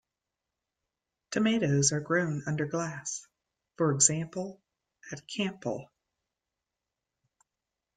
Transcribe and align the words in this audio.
Tomatoes 1.29 1.91
are 1.91 1.99
grown 1.99 2.41
under 2.47 2.65
glass, 2.65 3.27
for 3.77 3.91
example 3.91 4.59
at 5.11 5.27
Campile. 5.27 5.91